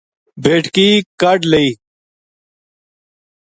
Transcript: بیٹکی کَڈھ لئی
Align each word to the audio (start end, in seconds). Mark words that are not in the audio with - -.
بیٹکی 0.43 0.89
کَڈھ 1.21 1.41
لئی 1.51 1.69